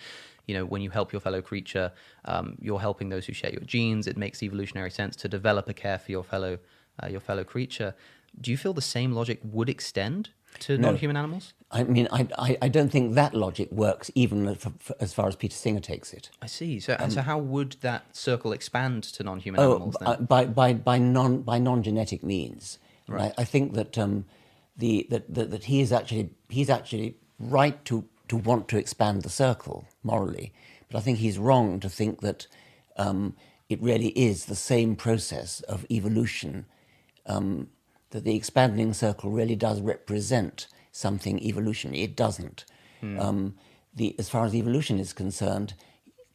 [0.48, 1.92] you know, when you help your fellow creature,
[2.26, 4.08] um, you're helping those who share your genes.
[4.08, 6.60] It makes evolutionary sense to develop a care for your fellow
[7.02, 7.96] uh, your fellow creature.
[8.40, 10.30] Do you feel the same logic would extend
[10.60, 10.90] to no.
[10.90, 11.54] non-human animals?
[11.72, 15.28] I mean, I, I, I, don't think that logic works even for, for, as far
[15.28, 16.30] as Peter Singer takes it.
[16.42, 16.80] I see.
[16.80, 19.96] So, um, so how would that circle expand to non-human oh, animals?
[20.00, 20.10] Then?
[20.10, 22.78] Uh, by, by, by, non, by non-genetic means.
[23.14, 23.34] Right.
[23.38, 24.26] I, I think that, um,
[24.78, 29.24] the, that, that, that he is actually, he's actually right to, to want to expand
[29.24, 30.54] the circle morally,
[30.90, 32.48] but I think he's wrong to think that
[32.98, 33.36] um,
[33.70, 36.66] it really is the same process of evolution
[37.26, 37.70] um,
[38.10, 42.04] that the expanding circle really does represent something evolutionary.
[42.04, 42.66] It doesn't.
[43.20, 43.56] Um,
[43.94, 45.74] the, as far as evolution is concerned,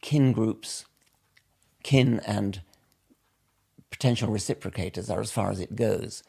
[0.01, 0.85] kin groups,
[1.83, 2.61] kin and
[3.89, 6.23] potential reciprocators are as far as it goes.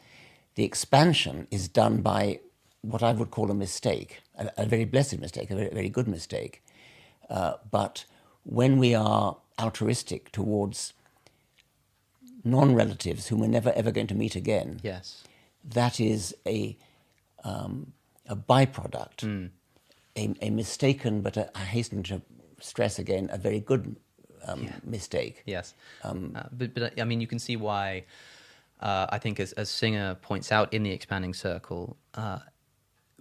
[0.55, 2.39] The expansion is done by
[2.81, 6.07] what I would call a mistake, a, a very blessed mistake, a very, very good
[6.07, 6.63] mistake.
[7.29, 8.05] Uh, but
[8.43, 10.93] when we are altruistic towards
[12.43, 15.23] non relatives whom we're never ever going to meet again, Yes.
[15.63, 16.77] that is a,
[17.43, 17.93] um,
[18.27, 19.49] a byproduct,
[20.15, 22.21] a, a mistaken, but a, I hasten to
[22.59, 23.95] stress again, a very good
[24.45, 25.43] um, mistake.
[25.45, 25.73] Yes.
[26.03, 28.05] Um, Uh, but, but I mean, you can see why.
[28.79, 32.39] Uh, I think, as, as Singer points out in the expanding circle, uh,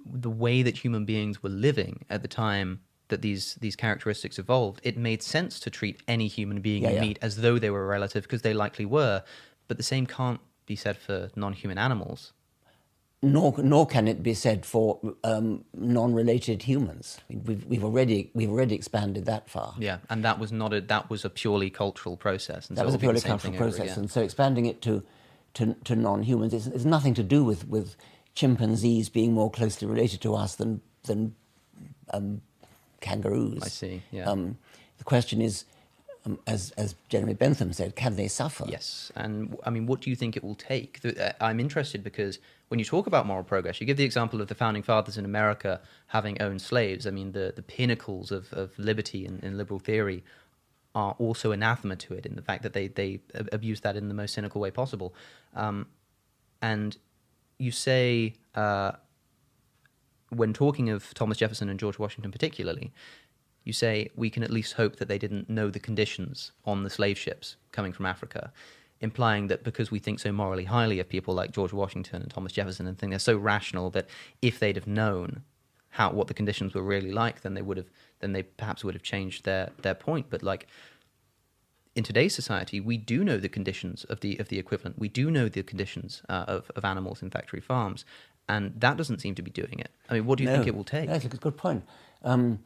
[0.04, 4.80] the way that human beings were living at the time that these these characteristics evolved,
[4.84, 7.00] it made sense to treat any human being Yeah, you yeah.
[7.00, 9.22] meet as though they were a relative because they likely were.
[9.66, 12.32] But the same can't be said for non-human animals.
[13.22, 17.18] nor, nor can it be said for um, non-related humans.
[17.28, 19.74] We've, we've already we've already expanded that far.
[19.78, 22.68] Yeah, and that was not a that was a purely cultural process.
[22.68, 23.98] And that so was a it'll be the purely cultural process, again.
[23.98, 25.02] and so expanding it to
[25.54, 27.96] to, to non-humans is it's nothing to do with, with
[28.34, 31.34] chimpanzees being more closely related to us than than
[32.12, 32.40] um,
[33.00, 33.62] kangaroos.
[33.62, 34.30] I see, yeah.
[34.30, 34.58] Um,
[34.98, 35.64] the question is,
[36.24, 38.64] um, as as Jeremy Bentham said, can they suffer?
[38.68, 41.00] Yes, and I mean, what do you think it will take?
[41.04, 44.48] Uh, I'm interested because when you talk about moral progress, you give the example of
[44.48, 47.06] the founding fathers in America having owned slaves.
[47.06, 50.22] I mean, the, the pinnacles of, of liberty and, in liberal theory
[50.98, 53.20] are also anathema to it in the fact that they they
[53.52, 55.14] abuse that in the most cynical way possible.
[55.54, 55.86] Um,
[56.60, 56.96] and
[57.58, 58.92] you say uh,
[60.30, 62.92] when talking of Thomas Jefferson and George Washington particularly,
[63.62, 66.90] you say we can at least hope that they didn't know the conditions on the
[66.90, 68.52] slave ships coming from Africa,
[69.00, 72.52] implying that because we think so morally highly of people like George Washington and Thomas
[72.52, 74.08] Jefferson and think they're so rational that
[74.42, 75.42] if they'd have known
[75.90, 78.94] how what the conditions were really like, then they would have then they perhaps would
[78.94, 80.26] have changed their their point.
[80.30, 80.66] But like
[81.94, 84.98] in today's society, we do know the conditions of the of the equivalent.
[84.98, 88.04] We do know the conditions uh, of of animals in factory farms,
[88.48, 89.90] and that doesn't seem to be doing it.
[90.08, 90.56] I mean, what do you No.
[90.56, 91.08] think it will take?
[91.08, 91.84] That's a good point.
[92.22, 92.60] Um,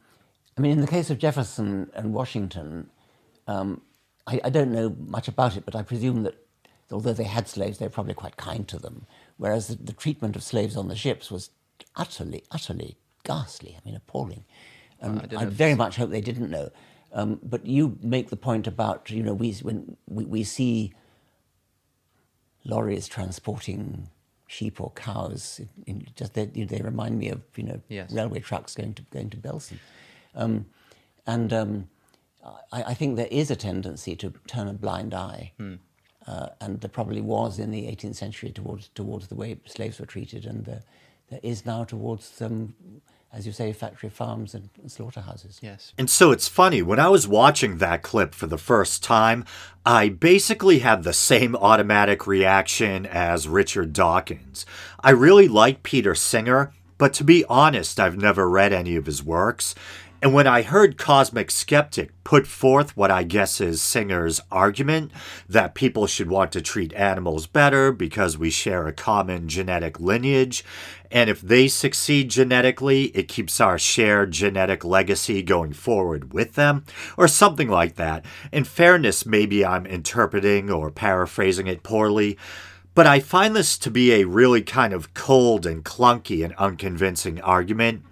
[0.57, 2.89] I mean, in the case of Jefferson and Washington,
[3.47, 3.81] um,
[4.27, 6.35] I, I don't know much about it, but I presume that
[6.91, 9.07] although they had slaves, they were probably quite kind to them.
[9.37, 11.49] Whereas the, the treatment of slaves on the ships was
[11.95, 13.75] utterly, utterly ghastly.
[13.75, 14.43] I mean, appalling.
[15.03, 16.69] And I I very much hope they didn't know.
[17.13, 20.93] Um, but you make the point about you know we when we, we see
[22.65, 24.09] lorries transporting
[24.47, 25.59] sheep or cows.
[25.59, 28.11] In, in just they, they remind me of you know Yes.
[28.11, 29.77] railway trucks going to going to Belsen,
[30.35, 30.65] um,
[31.27, 31.89] and um,
[32.71, 35.75] I, I think there is a tendency to turn a blind eye, Hmm.
[36.27, 40.05] uh, and there probably was in the 18th century towards towards the way slaves were
[40.07, 40.83] treated, and there,
[41.29, 42.73] there is now towards um,
[43.33, 45.59] as you say, factory farms and slaughterhouses.
[45.61, 45.91] Yes.
[45.97, 49.43] And so it's funny, when I was watching that clip for the first time,
[49.85, 54.67] I basically had the same automatic reaction as Richard Dawkins.
[54.99, 59.23] I really like Peter Singer, but to be honest, I've never read any of his
[59.23, 59.73] works.
[60.23, 65.11] And when I heard Cosmic Skeptic put forth what I guess is Singer's argument
[65.49, 70.63] that people should want to treat animals better because we share a common genetic lineage,
[71.11, 76.85] and if they succeed genetically, it keeps our shared genetic legacy going forward with them,
[77.17, 78.23] or something like that.
[78.53, 82.37] In fairness, maybe I'm interpreting or paraphrasing it poorly.
[82.95, 87.41] But I find this to be a really kind of cold and clunky and unconvincing
[87.41, 88.05] argument.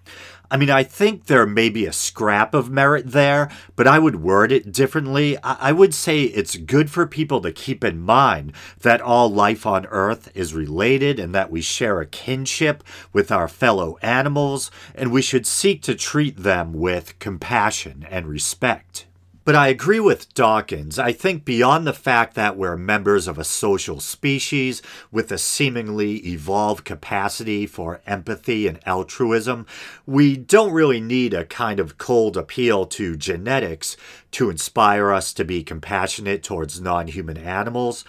[0.52, 4.18] I mean, I think there may be a scrap of merit there, but I would
[4.18, 5.38] word it differently.
[5.42, 9.86] I, would say it's good for people to keep in mind that all life on
[9.86, 12.84] Earth is related and that we share a kinship
[13.14, 19.06] with our fellow animals, and we should seek to treat them with compassion and respect.
[19.44, 21.00] But I agree with Dawkins.
[21.00, 26.18] I think beyond the fact that we're members of a social species with a seemingly
[26.18, 29.66] evolved capacity for empathy and altruism,
[30.06, 33.98] we don't really need a kind of cold appeal to genetics
[34.30, 38.06] to inspire us to be compassionate towards non human animals.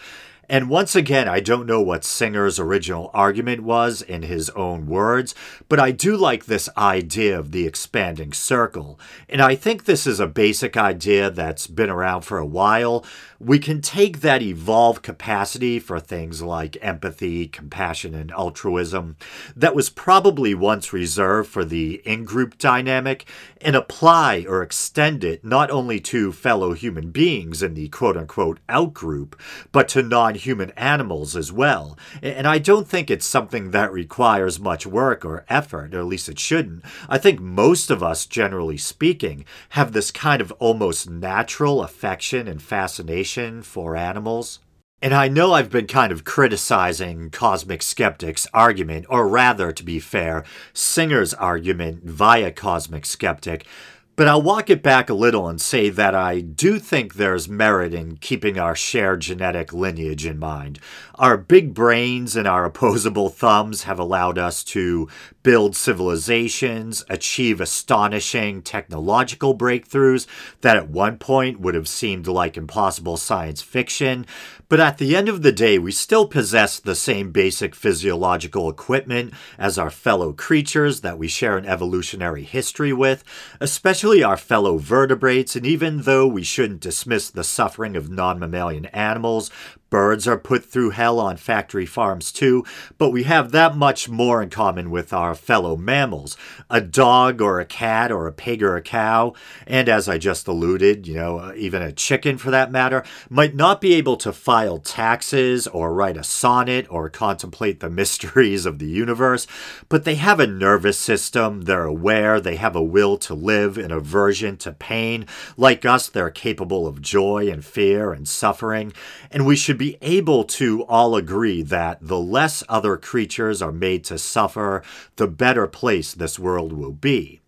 [0.49, 5.35] And once again, I don't know what Singer's original argument was in his own words,
[5.69, 8.99] but I do like this idea of the expanding circle.
[9.29, 13.05] And I think this is a basic idea that's been around for a while.
[13.39, 19.17] We can take that evolved capacity for things like empathy, compassion, and altruism
[19.57, 23.27] that was probably once reserved for the in group dynamic
[23.61, 28.61] and apply or extend it not only to fellow human beings in the quote unquote
[28.69, 29.41] out group,
[29.73, 31.99] but to non non human animals as well.
[32.23, 36.29] And I don't think it's something that requires much work or effort, or at least
[36.29, 36.85] it shouldn't.
[37.09, 42.63] I think most of us, generally speaking, have this kind of almost natural affection and
[42.63, 44.61] fascination for animals.
[45.05, 49.99] And I know I've been kind of criticizing Cosmic Skeptic's argument, or rather, to be
[49.99, 53.67] fair, Singer's argument via Cosmic Skeptic,
[54.15, 57.95] but I'll walk it back a little and say that I do think there's merit
[57.95, 60.79] in keeping our shared genetic lineage in mind.
[61.15, 65.09] Our big brains and our opposable thumbs have allowed us to
[65.43, 70.27] build civilizations, achieve astonishing technological breakthroughs
[70.61, 74.27] that at one point would have seemed like impossible science fiction.
[74.69, 79.35] But at the end of the day, we still possess the same basic physiological equipment
[79.59, 83.23] as our fellow creatures that we share an evolutionary history with,
[83.61, 85.57] especially our fellow vertebrates.
[85.57, 89.51] And even though we shouldn't dismiss the suffering of non mammalian animals,
[89.93, 92.65] Birds are put through hell on factory farms too,
[92.97, 96.35] but we have that much more in common with our fellow mammals.
[96.71, 99.35] A dog or a cat or a pig or a cow,
[99.67, 103.55] and as I just alluded, you know, uh, even a chicken for that matter, might
[103.55, 108.79] not be able to file taxes or write a sonnet or contemplate the mysteries of
[108.79, 109.47] the universe,
[109.91, 113.93] but they have a nervous system, they're aware, they have a will to live, an
[113.93, 115.27] aversion to pain.
[115.59, 118.95] Like us, they're capable of joy and fear and suffering,
[119.31, 124.05] and we should be able to all agree that the less other creatures are made
[124.05, 124.81] to suffer,
[125.17, 127.41] the better place this world will be.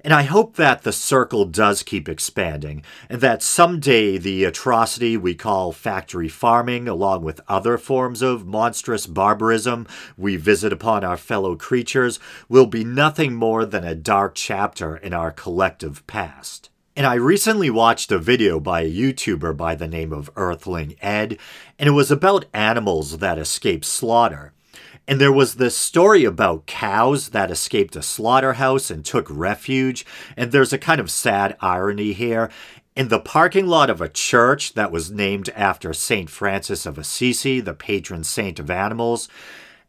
[0.00, 5.34] And I hope that the circle does keep expanding, and that someday the atrocity we
[5.34, 9.86] call factory farming, along with other forms of monstrous barbarism
[10.16, 15.12] we visit upon our fellow creatures, will be nothing more than a dark chapter in
[15.12, 16.70] our collective past.
[16.98, 21.36] And I recently watched a video by a YouTuber by the name of Earthling Ed,
[21.78, 24.52] and it was about animals that escaped slaughter.
[25.08, 30.04] And there was this story about cows that escaped a slaughterhouse and took refuge.
[30.36, 32.50] And there's a kind of sad irony here.
[32.96, 36.28] In the parking lot of a church that was named after St.
[36.28, 39.28] Francis of Assisi, the patron saint of animals.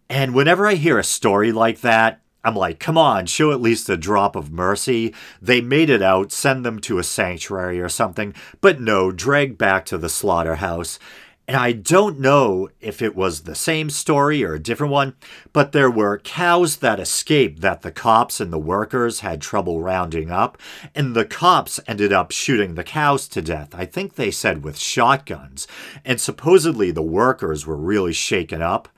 [0.09, 3.89] And whenever I hear a story like that, I'm like, come on, show at least
[3.89, 5.13] a drop of mercy.
[5.41, 9.85] They made it out, send them to a sanctuary or something, but no, drag back
[9.87, 10.99] to the slaughterhouse.
[11.47, 15.15] And I don't know if it was the same story or a different one,
[15.53, 20.29] but there were cows that escaped that the cops and the workers had trouble rounding
[20.29, 20.57] up,
[20.93, 23.73] and the cops ended up shooting the cows to death.
[23.73, 25.69] I think they said with shotguns,
[26.03, 28.89] and supposedly the workers were really shaken up.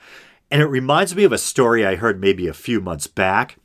[0.49, 3.57] And it reminds me of a story I heard maybe a few months back.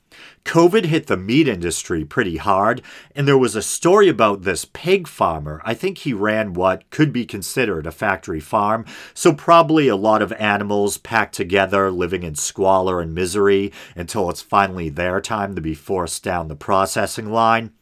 [0.45, 2.83] COVID hit the meat industry pretty hard,
[3.17, 5.63] and there was a story about this pig farmer.
[5.65, 10.21] I think he ran what could be considered a factory farm, so probably a lot
[10.21, 15.63] of animals packed together, living in squalor and misery until it's finally their time to
[15.63, 17.73] be forced down the processing line.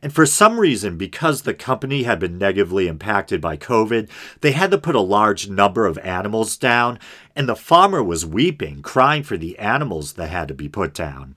[0.00, 4.08] And for some reason, because the company had been negatively impacted by COVID,
[4.40, 6.98] they had to put a large number of animals down,
[7.36, 11.34] and the farmer was weeping, crying for the animals that had to be put down.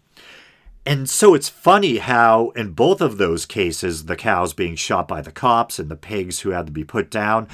[0.86, 5.22] And so it's funny how, in both of those cases, the cows being shot by
[5.22, 7.48] the cops and the pigs who had to be put down,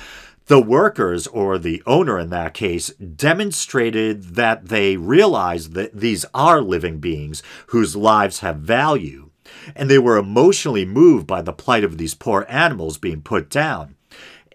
[0.46, 6.62] the workers, or the owner in that case, demonstrated that they realized that these are
[6.62, 9.30] living beings whose lives have value
[9.76, 13.97] and they were emotionally moved by the plight of these poor animals being put down.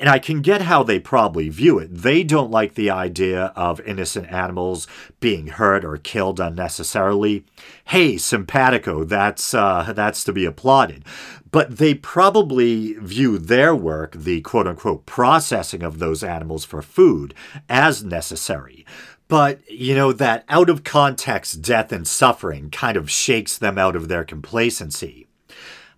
[0.03, 1.95] And I can get how they probably view it.
[1.95, 4.89] They don't like the idea of innocent animals
[5.21, 7.45] being hurt or killed unnecessarily.
[7.85, 11.05] Hey, simpatico, that's uh, that's to be applauded.
[11.53, 17.33] But they probably view their work, the quote unquote processing of those animals for food,
[17.69, 18.85] as necessary.
[19.29, 23.95] But, you know, that out of context death and suffering kind of shakes them out
[23.95, 25.29] of their complacency.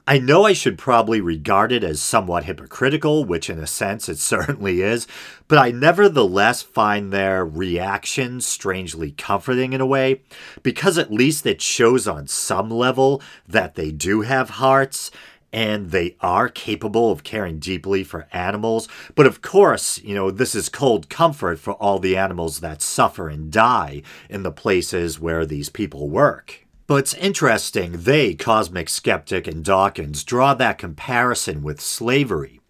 [0.06, 4.18] I know I should probably regard it as somewhat hypocritical, which in a sense it
[4.18, 5.06] certainly is,
[5.48, 10.20] but I nevertheless find their reaction strangely comforting in a way,
[10.62, 15.10] because at least it shows on some level that they do have hearts
[15.54, 18.88] and they are capable of caring deeply for animals.
[19.14, 23.28] But of course, you know, this is cold comfort for all the animals that suffer
[23.28, 26.63] and die in the places where these people work.
[26.86, 32.60] But it's interesting, they, Cosmic Skeptic and Dawkins, draw that comparison with slavery.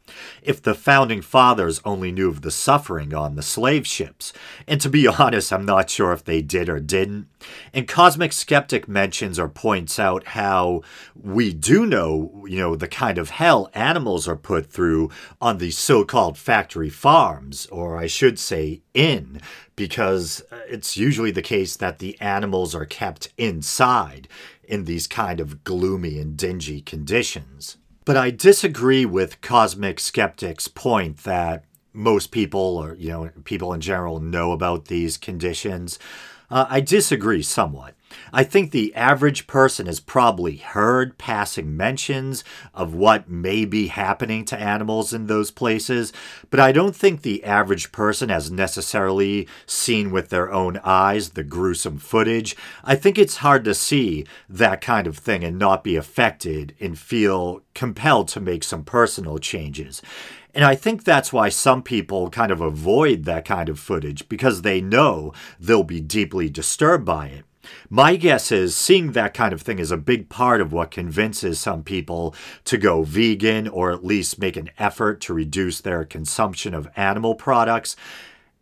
[0.43, 4.33] If the founding fathers only knew of the suffering on the slave ships.
[4.67, 7.29] And to be honest, I'm not sure if they did or didn't.
[7.73, 10.83] And Cosmic Skeptic mentions or points out how
[11.15, 15.11] we do know, you know, the kind of hell animals are put through
[15.41, 19.41] on these so called factory farms, or I should say, in,
[19.77, 24.29] because uh, it's usually the case that the animals are kept inside
[24.63, 27.77] in these kind of gloomy and dingy conditions.
[28.05, 33.81] But I disagree with Cosmic Skeptic's point that most people, or you know, people in
[33.81, 35.99] general, know about these conditions.
[36.51, 37.95] Uh, I disagree somewhat.
[38.33, 44.45] I think the average person has probably heard passing mentions of what may be happening
[44.47, 46.13] to animals in those places,
[46.51, 51.45] but I don't think the average person has necessarily seen with their own eyes the
[51.45, 52.57] gruesome footage.
[52.83, 56.99] I think it's hard to see that kind of thing and not be affected and
[56.99, 60.03] feel compelled to make some personal changes.
[60.55, 64.63] And I think that's why some people kind of avoid that kind of footage because
[64.63, 67.45] they know they'll be deeply disturbed by it.
[67.91, 71.61] My guess is seeing that kind of thing is a big part of what convinces
[71.61, 72.35] some people
[72.65, 77.35] to go vegan or at least make an effort to reduce their consumption of animal
[77.35, 77.97] products.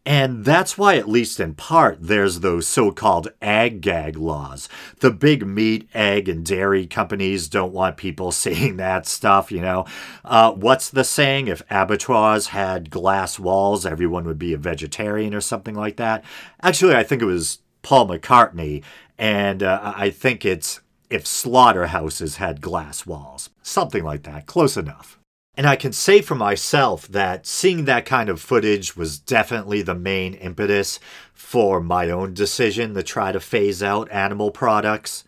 [0.04, 4.68] And that's why, at least in part, there's those so called ag gag laws.
[4.98, 9.84] The big meat, egg, and dairy companies don't want people seeing that stuff, you know.
[10.24, 11.46] Uh, what's the saying?
[11.46, 16.24] If abattoirs had glass walls, everyone would be a vegetarian or something like that.
[16.62, 18.82] Actually, I think it was Paul McCartney,
[19.18, 20.80] and uh, I think it's
[21.10, 23.50] if slaughterhouses had glass walls.
[23.62, 24.46] Something like that.
[24.46, 25.18] Close enough.
[25.54, 29.94] And I can say for myself that seeing that kind of footage was definitely the
[29.94, 30.98] main impetus
[31.34, 35.24] for my own decision to try to phase out animal products.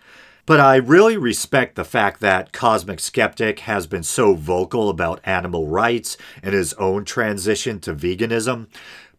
[0.46, 5.68] But I really respect the fact that Cosmic Skeptic has been so vocal about animal
[5.68, 8.66] rights and his own transition to veganism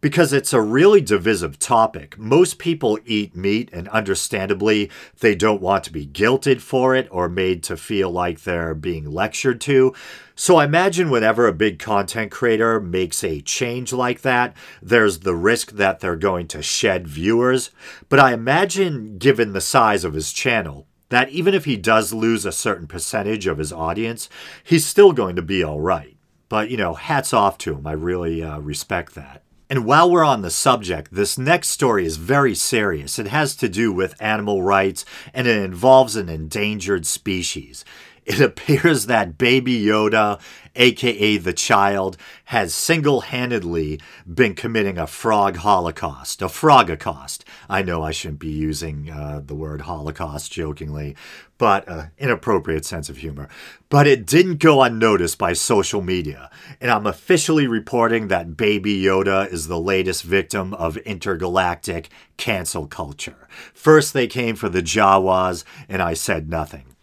[0.02, 2.16] because it's a really divisive topic.
[2.20, 7.28] Most people eat meat, and understandably, they don't want to be guilted for it or
[7.28, 9.96] made to feel like they're being lectured to.
[10.36, 15.34] So I imagine whenever a big content creator makes a change like that, there's the
[15.34, 17.72] risk that they're going to shed viewers.
[18.08, 20.86] But I imagine, given the size of his channel,
[21.16, 24.30] that even if he does lose a certain percentage of his audience,
[24.64, 26.18] he's still going to be all right.
[26.50, 27.88] But, you know, hats off to him.
[27.88, 29.42] I really uh, respect that.
[29.68, 33.18] And while we're on the subject, this next story is very serious.
[33.18, 37.84] It has to do with animal rights and it involves an endangered species.
[38.26, 40.42] It appears that Baby Yoda,
[40.76, 44.00] aka the child, has single handedly
[44.32, 47.44] been committing a frog holocaust, a frogacost.
[47.70, 51.16] I know I shouldn't be using uh, the word holocaust jokingly,
[51.60, 53.48] but uh, inappropriate sense of humor.
[53.90, 56.50] But it didn't go unnoticed by social media,
[56.82, 63.48] and I'm officially reporting that Baby Yoda is the latest victim of intergalactic cancel culture.
[63.76, 66.95] First, they came for the Jawas, and I said nothing.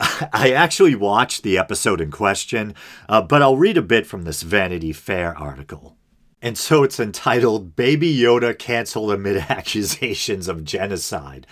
[0.00, 2.74] I actually watched the episode in question,
[3.08, 5.96] uh, but I'll read a bit from this Vanity Fair article.
[6.40, 11.46] And so it's entitled Baby Yoda Canceled Amid Accusations of Genocide.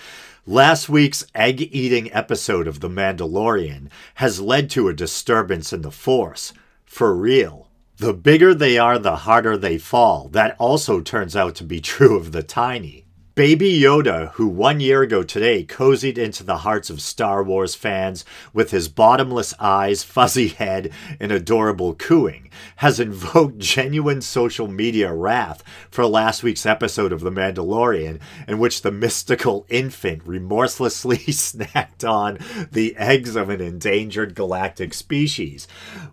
[0.46, 5.90] Last week's egg eating episode of The Mandalorian has led to a disturbance in the
[5.90, 6.54] Force.
[6.86, 7.68] For real.
[7.98, 10.28] The bigger they are, the harder they fall.
[10.28, 13.04] That also turns out to be true of the tiny.
[13.38, 18.24] Baby Yoda, who one year ago today cozied into the hearts of Star Wars fans
[18.52, 25.62] with his bottomless eyes, fuzzy head, and adorable cooing, has invoked genuine social media wrath
[25.90, 32.38] for last week's episode of The Mandalorian, in which the mystical infant remorselessly snacked on
[32.70, 35.66] the eggs of an endangered galactic species.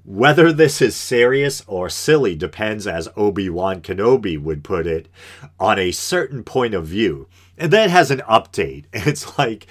[0.03, 5.07] Whether this is serious or silly depends, as Obi Wan Kenobi would put it,
[5.59, 7.27] on a certain point of view.
[7.57, 8.85] And then it has an update.
[8.93, 9.67] It's like,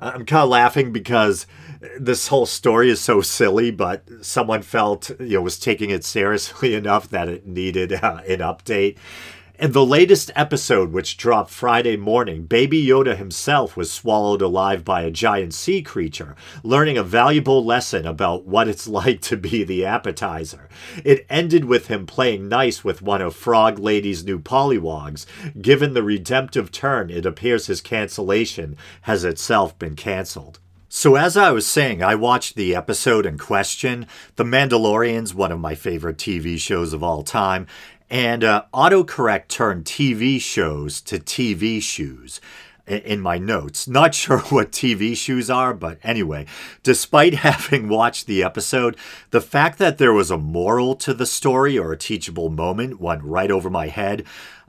[0.00, 1.46] I'm kind of laughing because
[1.98, 6.74] this whole story is so silly, but someone felt, you know, was taking it seriously
[6.82, 8.96] enough that it needed uh, an update.
[9.58, 15.02] In the latest episode, which dropped Friday morning, Baby Yoda himself was swallowed alive by
[15.02, 19.84] a giant sea creature, learning a valuable lesson about what it's like to be the
[19.84, 20.68] appetizer.
[21.04, 25.26] It ended with him playing nice with one of Frog Lady's new polywogs.
[25.60, 30.58] Given the redemptive turn, it appears his cancellation has itself been cancelled.
[30.94, 34.06] So, as I was saying, I watched the episode in question.
[34.36, 37.66] The Mandalorian's one of my favorite TV shows of all time,
[38.10, 42.42] and uh, autocorrect turned TV shows to TV shoes.
[42.86, 43.88] in my notes.
[43.88, 46.44] Not sure what TV shoes are, but anyway,
[46.82, 48.98] despite having watched the episode,
[49.30, 53.22] the fact that there was a moral to the story or a teachable moment went
[53.22, 54.24] right over my head.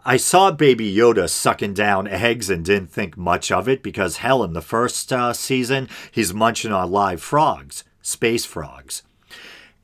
[0.06, 4.44] I saw Baby Yoda sucking down eggs and didn't think much of it because, hell,
[4.44, 9.04] in the first uh, season, he's munching on live frogs, space frogs.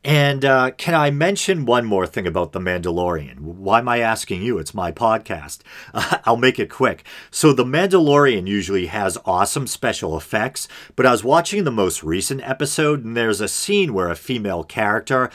[0.04, 3.40] And uh, can I mention one more thing about The Mandalorian?
[3.40, 4.58] Why am I asking you?
[4.58, 5.60] It's my podcast.
[5.94, 7.06] Uh, I'll make it quick.
[7.32, 10.68] So, The Mandalorian usually has awesome special effects,
[10.98, 14.64] but I was watching the most recent episode, and there's a scene where a female
[14.64, 15.30] character,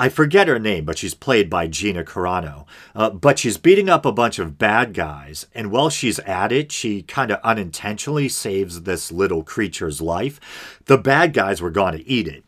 [0.00, 2.64] I forget her name, but she's played by Gina Carano.
[2.94, 6.72] Uh, but she's beating up a bunch of bad guys, and while she's at it,
[6.72, 10.80] she kind of unintentionally saves this little creature's life.
[10.86, 12.44] The bad guys were going to eat it.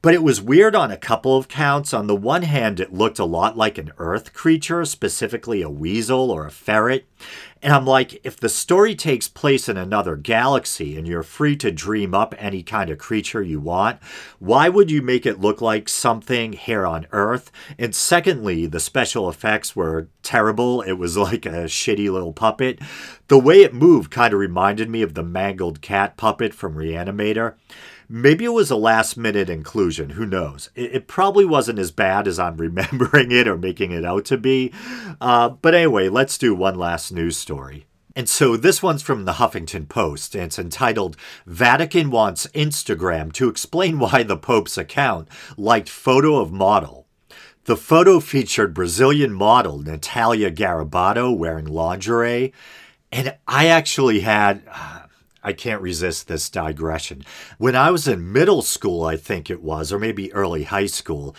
[0.00, 1.92] But it was weird on a couple of counts.
[1.92, 6.30] On the one hand, it looked a lot like an earth creature, specifically a weasel
[6.30, 7.06] or a ferret.
[7.64, 11.72] And I'm like, if the story takes place in another galaxy and you're free to
[11.72, 14.02] dream up any kind of creature you want,
[14.38, 17.50] why would you make it look like something here on Earth?
[17.78, 20.82] And secondly, the special effects were terrible.
[20.82, 22.80] It was like a shitty little puppet.
[23.28, 27.54] The way it moved kind of reminded me of the mangled cat puppet from Reanimator.
[28.08, 30.10] Maybe it was a last minute inclusion.
[30.10, 30.70] Who knows?
[30.74, 34.36] It, it, probably wasn't as bad as I'm remembering it or making it out to
[34.36, 34.72] be.
[35.20, 37.86] Uh, but anyway, let's do one last news story.
[38.16, 43.48] And so this one's from the Huffington Post, and it's entitled Vatican Wants Instagram to
[43.48, 47.06] Explain Why the Pope's Account Liked Photo of Model.
[47.64, 52.52] The photo featured Brazilian model Natalia Garibotto wearing lingerie.
[53.10, 54.62] And I actually had.
[54.70, 55.00] Uh,
[55.44, 57.22] I can't resist this digression.
[57.58, 61.36] When I was in middle school, I think it was, or maybe early high school,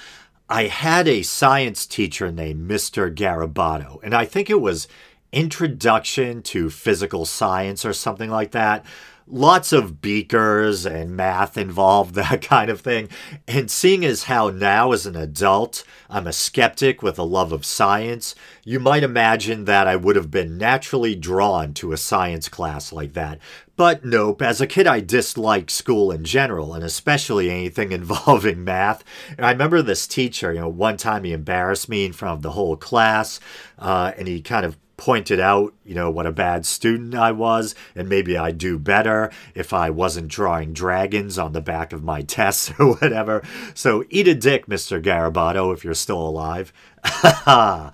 [0.47, 3.13] I had a science teacher named Mr.
[3.13, 4.87] Garibotto, and I think it was
[5.31, 8.85] Introduction to Physical Science or something like that
[9.27, 13.09] lots of beakers and math involved, that kind of thing.
[13.47, 17.65] And seeing as how now, as an adult, I'm a skeptic with a love of
[17.65, 22.91] science, you might imagine that I would have been naturally drawn to a science class
[22.91, 23.39] like that.
[23.77, 29.03] But nope, as a kid, I disliked school in general, and especially anything involving math.
[29.37, 32.41] And I remember this teacher, you know, one time he embarrassed me in front of
[32.41, 33.39] the whole class,
[33.77, 37.75] uh, and he kind of pointed out, you know, what a bad student I was,
[37.95, 42.21] and maybe I'd do better if I wasn't drawing dragons on the back of my
[42.23, 43.43] tests or whatever.
[43.73, 45.03] So eat a dick, Mr.
[45.03, 46.71] Garibotto, if you're still alive.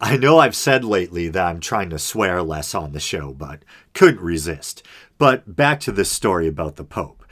[0.00, 3.64] I know I've said lately that I'm trying to swear less on the show, but
[3.94, 4.84] couldn't resist.
[5.18, 7.24] But back to this story about the Pope.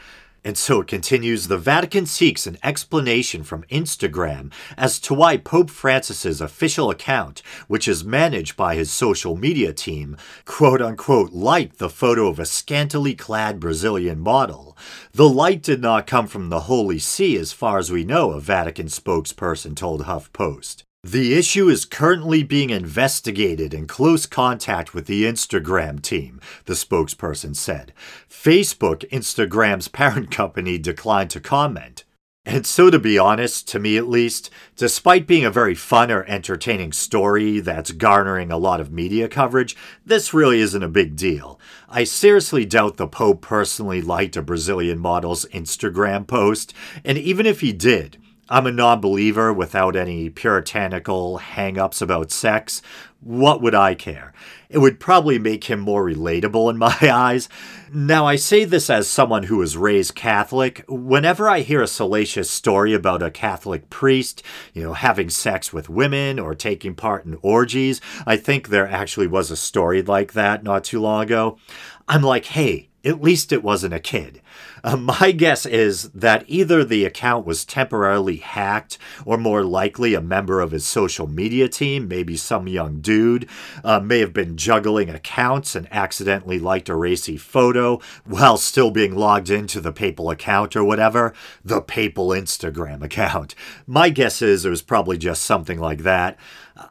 [0.44, 5.70] And so it continues the Vatican seeks an explanation from Instagram as to why Pope
[5.70, 11.90] Francis's official account, which is managed by his social media team, quote unquote, liked the
[11.90, 14.76] photo of a scantily clad Brazilian model.
[15.12, 18.40] The light did not come from the Holy See, as far as we know, a
[18.40, 20.82] Vatican spokesperson told HuffPost.
[21.06, 27.54] The issue is currently being investigated in close contact with the Instagram team, the spokesperson
[27.54, 27.92] said.
[28.28, 32.02] Facebook, Instagram's parent company, declined to comment.
[32.44, 36.24] And so, to be honest, to me at least, despite being a very fun or
[36.24, 41.60] entertaining story that's garnering a lot of media coverage, this really isn't a big deal.
[41.88, 47.60] I seriously doubt the Pope personally liked a Brazilian model's Instagram post, and even if
[47.60, 48.18] he did,
[48.48, 52.80] I'm a non believer without any puritanical hang ups about sex.
[53.20, 54.32] What would I care?
[54.68, 57.48] It would probably make him more relatable in my eyes.
[57.92, 60.84] Now, I say this as someone who was raised Catholic.
[60.88, 64.44] Whenever I hear a salacious story about a Catholic priest,
[64.74, 69.26] you know, having sex with women or taking part in orgies, I think there actually
[69.26, 71.58] was a story like that not too long ago.
[72.06, 74.40] I'm like, hey, at least it wasn't a kid.
[74.86, 80.20] Uh, my guess is that either the account was temporarily hacked, or more likely a
[80.20, 83.48] member of his social media team, maybe some young dude,
[83.82, 89.16] uh, may have been juggling accounts and accidentally liked a racy photo while still being
[89.16, 91.34] logged into the papal account or whatever,
[91.64, 93.56] the papal Instagram account.
[93.88, 96.38] My guess is it was probably just something like that.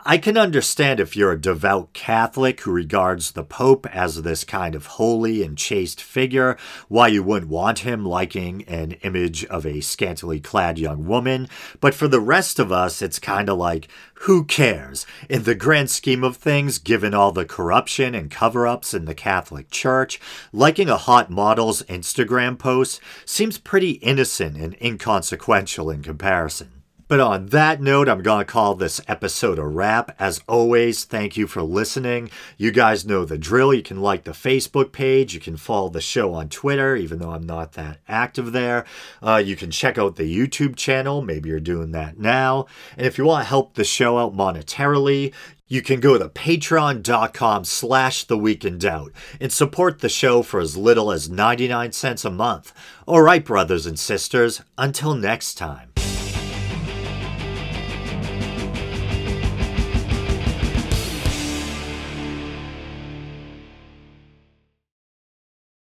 [0.04, 4.74] I can understand if you're a devout Catholic who regards the Pope as this kind
[4.74, 6.58] of holy and chaste figure,
[6.88, 11.48] why you wouldn't want him liking an image of a scantily clad young woman.
[11.82, 13.88] But for the rest of us, it's kind of like,
[14.22, 15.06] who cares?
[15.30, 19.14] In the grand scheme of things, given all the corruption and cover ups in the
[19.14, 20.20] Catholic Church,
[20.52, 26.75] liking a hot model's Instagram post seems pretty innocent and inconsequential in comparison.
[27.08, 30.16] But on that note, I'm going to call this episode a wrap.
[30.18, 32.32] As always, thank you for listening.
[32.58, 33.76] You guys know the drill.
[33.76, 35.34] You can like the Facebook page.
[35.34, 38.86] You can follow the show on Twitter, even though I'm not that active there.
[39.22, 41.22] Uh, you can check out the YouTube channel.
[41.22, 42.66] Maybe you're doing that now.
[42.98, 45.32] And if you want to help the show out monetarily,
[45.68, 50.60] you can go to patreon.com slash the week in doubt and support the show for
[50.60, 52.72] as little as 99 cents a month.
[53.08, 55.95] All right, brothers and sisters, until next time.